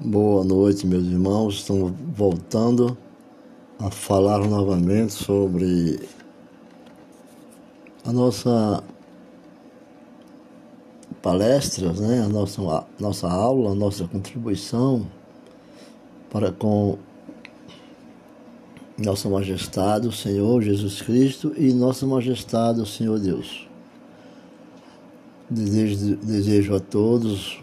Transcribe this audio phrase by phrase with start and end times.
[0.00, 1.56] Boa noite, meus irmãos.
[1.56, 2.96] Estamos voltando
[3.80, 5.98] a falar novamente sobre
[8.04, 8.80] a nossa
[11.20, 12.22] palestra, né?
[12.22, 15.04] a nossa, a nossa aula, a nossa contribuição
[16.30, 16.96] para com
[18.96, 23.68] Nossa Majestade, o Senhor Jesus Cristo e Nossa Majestade, o Senhor Deus.
[25.50, 27.60] Desejo, desejo a todos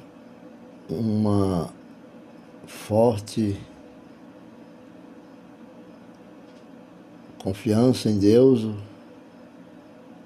[0.89, 1.73] uma
[2.67, 3.57] forte
[7.45, 8.63] confiança em Deus,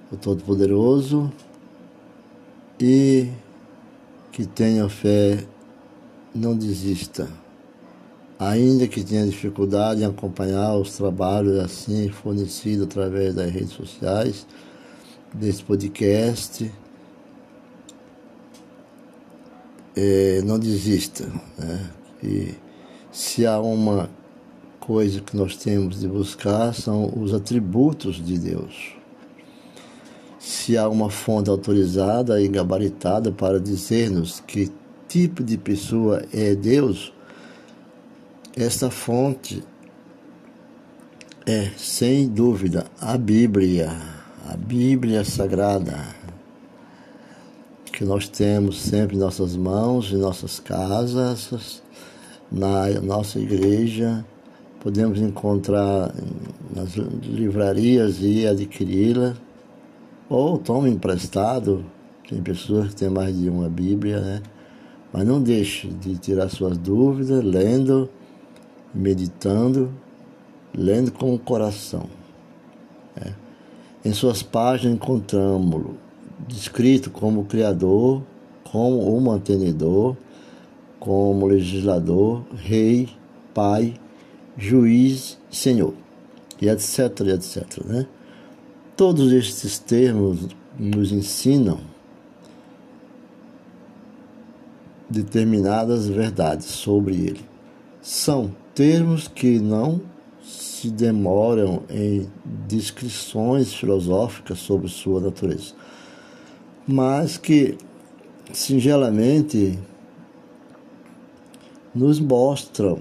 [0.09, 1.29] o Todo-Poderoso,
[2.79, 3.27] e
[4.31, 5.45] que tenha fé,
[6.34, 7.29] não desista.
[8.40, 14.48] Ainda que tenha dificuldade em acompanhar os trabalhos assim fornecidos através das redes sociais,
[15.34, 16.71] desse podcast,
[19.93, 21.29] é, não desista.
[21.57, 21.98] Né?
[22.23, 22.53] E
[23.11, 24.09] se há uma
[24.79, 28.95] coisa que nós temos de buscar são os atributos de Deus.
[30.39, 34.71] Se há uma fonte autorizada e gabaritada para dizer-nos que
[35.07, 37.13] tipo de pessoa é Deus,
[38.55, 39.63] esta fonte
[41.45, 43.91] é, sem dúvida, a Bíblia,
[44.48, 45.98] a Bíblia Sagrada,
[47.91, 51.81] que nós temos sempre em nossas mãos, em nossas casas,
[52.51, 54.25] na nossa igreja,
[54.79, 56.13] podemos encontrar
[56.75, 59.35] nas livrarias e adquiri-la,
[60.29, 61.83] ou tome emprestado,
[62.27, 64.41] tem pessoas que têm mais de uma Bíblia, né?
[65.11, 68.07] Mas não deixe de tirar suas dúvidas, lendo,
[68.94, 69.91] meditando,
[70.72, 72.05] lendo com o coração.
[73.16, 73.33] Né?
[74.05, 75.97] Em suas páginas encontramos-lo
[76.47, 78.22] descrito como Criador,
[78.63, 80.16] como o mantenedor,
[81.00, 83.09] como legislador, rei,
[83.53, 83.94] pai,
[84.57, 85.94] juiz, senhor,
[86.61, 87.83] e etc, etc.
[87.85, 88.07] Né?
[88.97, 91.79] Todos estes termos nos ensinam
[95.09, 97.41] determinadas verdades sobre ele.
[98.01, 100.01] São termos que não
[100.43, 102.29] se demoram em
[102.67, 105.73] descrições filosóficas sobre sua natureza,
[106.88, 107.77] mas que
[108.53, 109.77] singelamente
[111.94, 113.00] nos mostram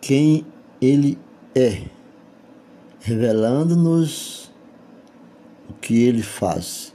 [0.00, 0.44] quem
[0.80, 1.18] Ele
[1.54, 1.84] é,
[3.00, 4.50] revelando-nos
[5.68, 6.92] o que Ele faz.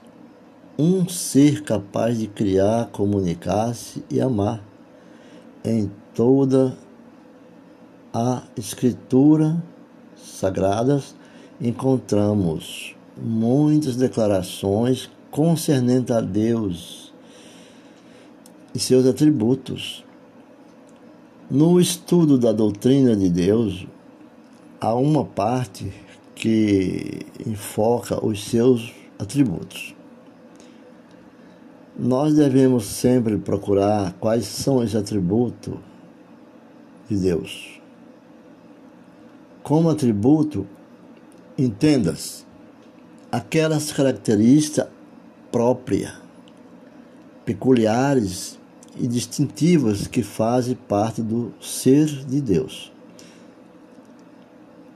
[0.78, 4.64] Um ser capaz de criar, comunicar-se e amar.
[5.66, 6.78] Em toda
[8.14, 9.62] a Escritura
[10.16, 11.16] sagradas
[11.60, 17.14] encontramos muitas declarações concernentes a Deus
[18.74, 20.07] e seus atributos.
[21.50, 23.88] No estudo da doutrina de Deus,
[24.82, 25.94] há uma parte
[26.36, 29.96] que enfoca os seus atributos.
[31.98, 35.76] Nós devemos sempre procurar quais são os atributos
[37.10, 37.80] de Deus.
[39.64, 40.68] Como atributo,
[41.58, 42.46] entendas
[43.32, 44.90] aquelas características
[45.50, 46.14] próprias,
[47.46, 48.57] peculiares
[49.00, 52.92] e distintivas que fazem parte do ser de Deus.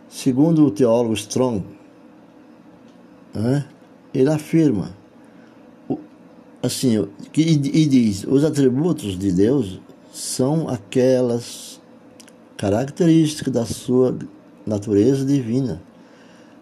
[0.09, 1.63] Segundo o teólogo Strong,
[3.33, 3.65] né,
[4.13, 4.95] ele afirma
[6.61, 9.79] assim que, e diz os atributos de Deus
[10.13, 11.79] são aquelas
[12.57, 14.17] características da sua
[14.65, 15.81] natureza divina,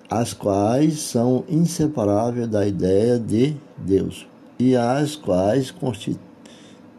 [0.09, 4.25] as quais são inseparáveis da ideia de Deus
[4.57, 6.28] e as quais constituem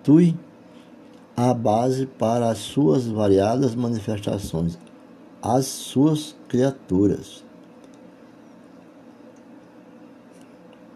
[0.01, 0.35] constitui
[1.37, 4.79] a base para as suas variadas manifestações,
[5.43, 7.45] as suas criaturas.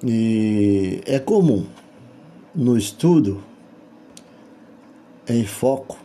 [0.02, 1.64] E é comum
[2.54, 3.42] no estudo
[5.26, 5.98] em foco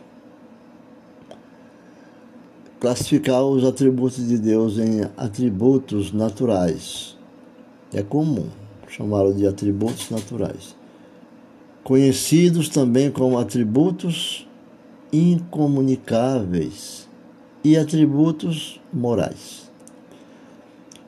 [2.78, 7.18] classificar os atributos de Deus em atributos naturais.
[7.92, 8.48] É comum
[8.88, 10.79] chamá-lo de atributos naturais
[11.82, 14.46] conhecidos também como atributos
[15.12, 17.08] incomunicáveis
[17.64, 19.70] e atributos morais.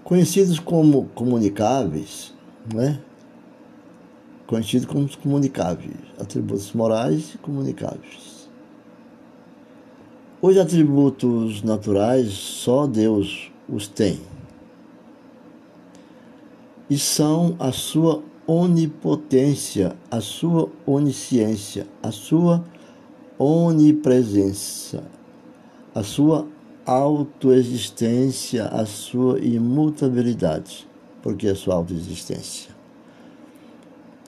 [0.03, 2.35] Conhecidos como comunicáveis,
[2.75, 3.01] né?
[4.47, 8.49] Conhecidos como comunicáveis, atributos morais e comunicáveis.
[10.41, 14.21] Os atributos naturais só Deus os tem.
[16.91, 22.65] E são a sua onipotência, a sua onisciência, a sua
[23.39, 25.05] onipresença,
[25.95, 26.47] a sua
[26.85, 30.89] autoexistência, a sua imutabilidade.
[31.23, 32.71] Porque a sua autoexistência?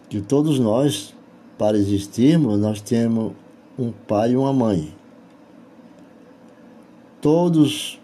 [0.08, 1.14] Que todos nós,
[1.58, 3.32] para existirmos, nós temos
[3.78, 4.94] um pai e uma mãe.
[7.20, 8.00] Todos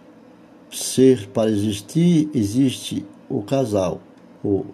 [0.72, 4.00] ser para existir, existe o casal,
[4.42, 4.64] o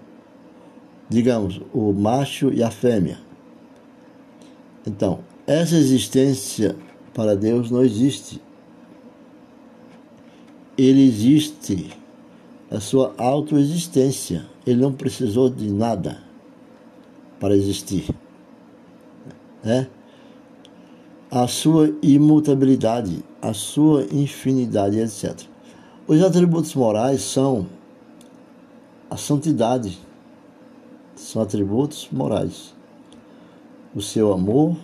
[1.08, 3.18] digamos, o macho e a fêmea.
[4.86, 6.76] Então, essa existência
[7.14, 8.40] para Deus não existe.
[10.76, 11.90] Ele existe
[12.70, 14.46] a sua autoexistência.
[14.66, 16.18] Ele não precisou de nada
[17.38, 18.08] para existir.
[19.64, 19.86] É?
[21.30, 25.40] A sua imutabilidade, a sua infinidade, etc.
[26.06, 27.66] Os atributos morais são
[29.10, 29.98] a santidade,
[31.16, 32.74] são atributos morais.
[33.94, 34.76] O seu amor,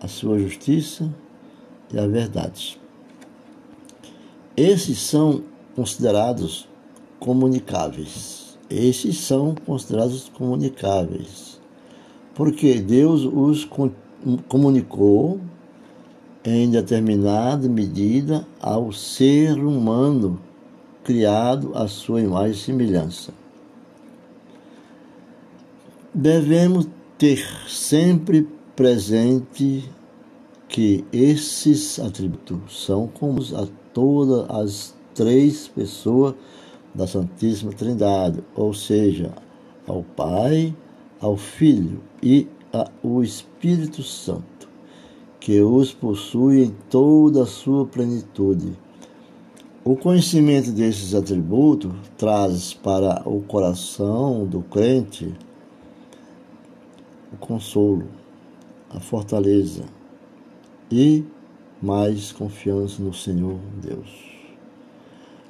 [0.00, 1.08] a sua justiça
[1.92, 2.78] e a verdade.
[4.56, 5.42] Esses são
[5.74, 6.68] considerados
[7.20, 8.58] comunicáveis.
[8.68, 11.60] Esses são considerados comunicáveis.
[12.34, 13.68] Porque Deus os
[14.48, 15.40] comunicou
[16.44, 20.40] em determinada medida ao ser humano
[21.04, 23.32] criado à sua imagem e semelhança
[26.18, 27.38] devemos ter
[27.68, 29.88] sempre presente
[30.68, 36.34] que esses atributos são comuns a todas as três pessoas
[36.92, 39.32] da Santíssima Trindade, ou seja,
[39.86, 40.74] ao Pai,
[41.20, 44.68] ao Filho e ao Espírito Santo,
[45.38, 48.72] que os possui em toda a sua plenitude.
[49.84, 55.32] O conhecimento desses atributos traz para o coração do crente
[57.32, 58.06] o consolo,
[58.90, 59.84] a fortaleza
[60.90, 61.24] e
[61.82, 64.08] mais confiança no Senhor Deus.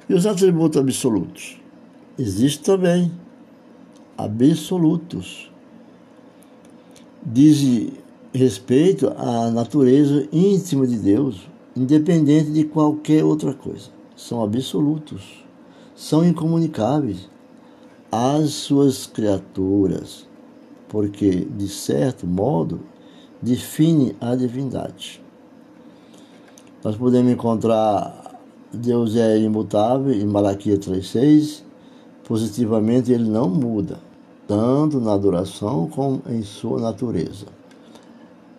[0.07, 1.59] E os atributos absolutos?
[2.17, 3.11] Existem também
[4.17, 5.51] absolutos.
[7.23, 7.91] Diz
[8.33, 13.89] respeito à natureza íntima de Deus, independente de qualquer outra coisa.
[14.15, 15.45] São absolutos,
[15.95, 17.29] são incomunicáveis
[18.11, 20.28] às suas criaturas
[20.89, 22.81] porque, de certo modo,
[23.41, 25.21] define a divindade.
[26.83, 28.29] Nós podemos encontrar
[28.71, 31.63] Deus é imutável em Malaquias 3,6.
[32.23, 33.99] Positivamente, ele não muda,
[34.47, 37.47] tanto na adoração como em sua natureza,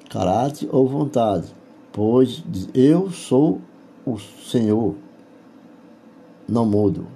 [0.08, 1.54] caráter ou vontade,
[1.92, 2.42] pois
[2.74, 3.60] eu sou
[4.04, 4.96] o Senhor,
[6.48, 7.06] não mudo.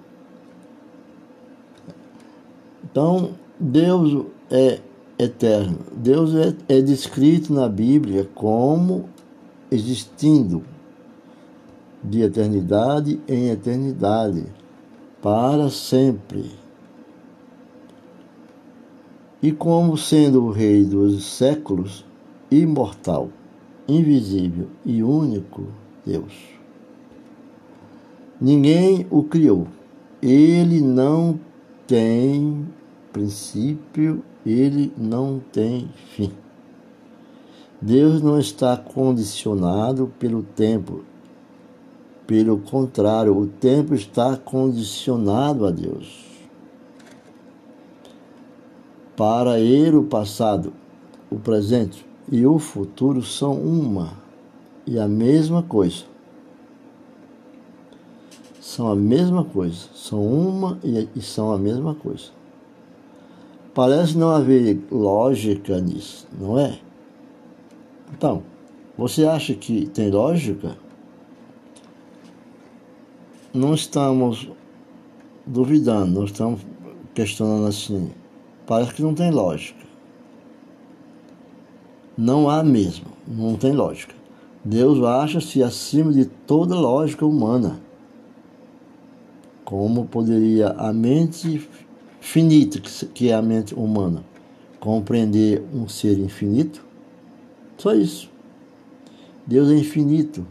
[2.85, 4.79] Então, Deus é
[5.19, 5.79] eterno.
[5.93, 9.09] Deus é, é descrito na Bíblia como
[9.71, 10.63] existindo
[12.03, 14.45] de eternidade em eternidade,
[15.23, 16.51] para sempre.
[19.43, 22.05] E como sendo o Rei dos séculos,
[22.51, 23.31] imortal,
[23.89, 25.65] invisível e único
[26.05, 26.33] Deus.
[28.41, 29.67] Ninguém o criou.
[30.21, 31.39] Ele não
[31.87, 32.67] tem
[33.15, 36.33] princípio ele não tem fim.
[37.81, 41.05] Deus não está condicionado pelo tempo.
[42.27, 46.25] Pelo contrário, o tempo está condicionado a Deus.
[49.17, 50.73] Para ele, o passado,
[51.31, 54.15] o presente e o futuro são uma
[54.85, 56.05] e a mesma coisa.
[58.61, 59.87] São a mesma coisa.
[59.95, 62.44] São uma e são a mesma coisa.
[63.75, 66.79] Parece não haver lógica nisso, não é?
[68.13, 68.45] Então,
[68.97, 70.77] você acha que tem lógica?
[73.53, 74.49] Não estamos
[75.45, 76.61] duvidando, não estamos
[77.13, 78.13] questionando assim.
[78.65, 79.85] Parece que não tem lógica.
[82.17, 84.15] Não há mesmo, não tem lógica.
[84.65, 87.81] Deus acha-se acima de toda lógica humana.
[89.65, 91.69] Como poderia a mente
[92.25, 92.81] finito,
[93.13, 94.25] que é a mente humana.
[94.81, 96.85] Compreender um ser infinito,
[97.77, 98.31] só isso.
[99.47, 100.47] Deus é infinito.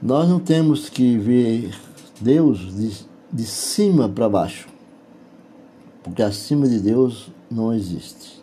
[0.00, 1.74] Nós não temos que ver
[2.20, 4.68] Deus de, de cima para baixo,
[6.02, 8.42] porque acima de Deus não existe.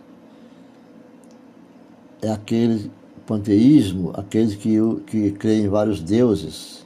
[2.21, 2.91] É aquele
[3.27, 6.85] panteísmo, aqueles que, que creem em vários deuses.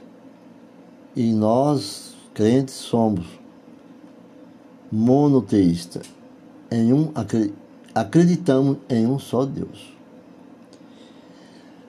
[1.16, 3.39] E nós, crentes, somos
[4.90, 6.00] monoteísta.
[6.70, 7.10] Em um,
[7.94, 9.92] acreditamos em um só Deus.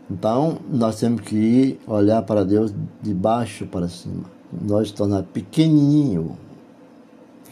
[0.09, 4.25] Então, nós temos que olhar para Deus de baixo para cima.
[4.51, 6.37] Nós tornar pequenininho,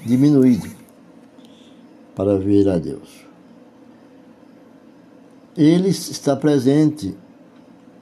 [0.06, 0.70] diminuído,
[2.14, 3.26] para ver a Deus.
[5.56, 7.16] Ele está presente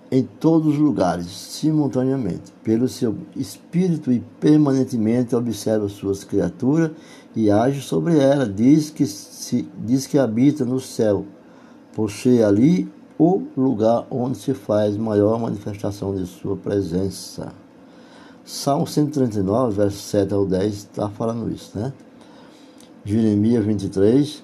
[0.09, 6.91] em todos os lugares, simultaneamente, pelo seu espírito e permanentemente observa suas criaturas
[7.35, 8.53] e age sobre elas.
[8.53, 11.25] Diz que, se, diz que habita no céu,
[11.93, 17.51] possui ali o lugar onde se faz maior manifestação de sua presença.
[18.45, 21.91] Salmo 139, verso 7 ao 10, está falando isso, né?
[23.03, 24.43] Jeremias 23.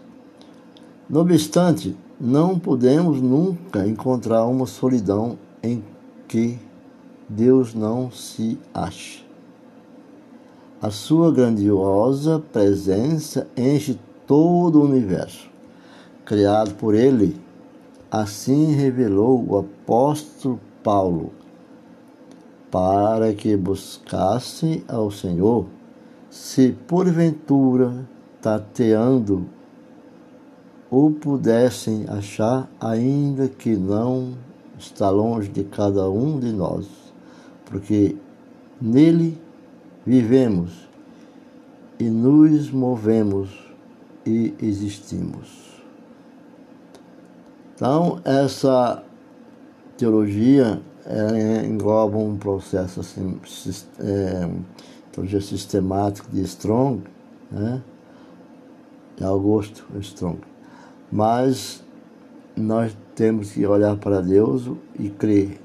[1.10, 5.84] No obstante, não podemos nunca encontrar uma solidão em
[6.28, 6.60] que
[7.28, 9.26] Deus não se ache.
[10.82, 15.50] A sua grandiosa presença enche todo o universo,
[16.26, 17.42] criado por Ele
[18.14, 21.32] Assim revelou o apóstolo Paulo,
[22.70, 25.66] para que buscasse ao Senhor,
[26.30, 28.08] se porventura
[28.40, 29.48] tateando
[30.92, 34.36] o pudessem achar, ainda que não
[34.78, 36.88] está longe de cada um de nós,
[37.66, 38.16] porque
[38.82, 39.40] nele
[40.06, 40.88] vivemos
[42.00, 43.50] e nos movemos
[44.26, 45.82] e existimos.
[47.76, 49.04] Então, essa
[49.98, 50.82] teologia
[51.66, 53.40] engloba um processo assim,
[54.00, 54.50] é,
[55.12, 57.04] teologia sistemática de Strong,
[57.52, 57.82] né?
[59.18, 60.40] de Augusto Strong.
[61.12, 61.84] Mas
[62.56, 65.60] nós temos que olhar para Deus e crer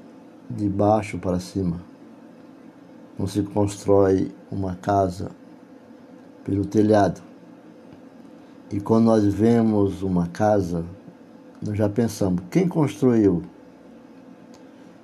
[0.49, 1.77] de baixo para cima.
[3.17, 5.31] Não se constrói uma casa
[6.43, 7.21] pelo telhado.
[8.71, 10.85] E quando nós vemos uma casa,
[11.61, 13.43] nós já pensamos, quem construiu?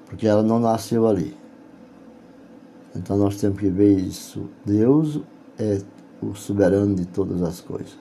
[0.06, 1.36] Porque ela não nasceu ali.
[2.96, 4.50] Então nós temos que ver isso.
[4.64, 5.20] Deus
[5.60, 5.82] é
[6.22, 7.98] o soberano de todas as coisas.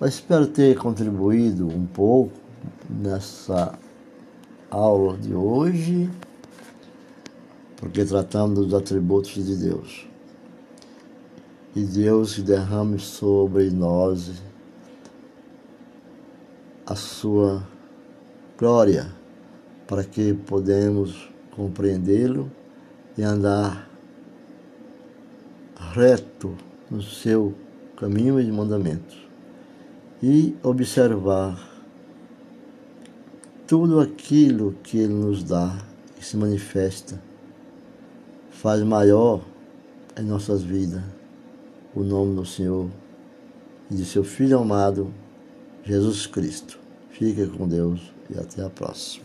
[0.00, 2.43] Mas espero ter contribuído um pouco
[2.88, 3.78] nessa
[4.70, 6.10] aula de hoje,
[7.76, 10.06] porque tratamos dos atributos de Deus.
[11.74, 14.32] E Deus derrame sobre nós
[16.86, 17.66] a sua
[18.58, 19.12] glória,
[19.86, 22.50] para que podemos compreendê-lo
[23.16, 23.88] e andar
[25.92, 26.54] reto
[26.90, 27.54] no seu
[27.96, 29.26] caminho e mandamentos
[30.22, 31.73] e observar
[33.66, 35.78] tudo aquilo que ele nos dá
[36.18, 37.20] e se manifesta
[38.50, 39.42] faz maior
[40.18, 41.02] em nossas vidas
[41.94, 42.90] o nome do Senhor
[43.90, 45.12] e de seu Filho amado
[45.84, 46.78] Jesus Cristo.
[47.10, 49.23] Fique com Deus e até a próxima.